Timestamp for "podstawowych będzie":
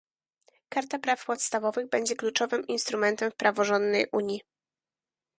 1.25-2.15